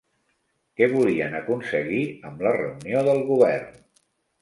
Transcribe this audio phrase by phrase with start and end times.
[0.79, 2.01] Què volien aconseguir
[2.31, 3.83] amb la reunió del govern?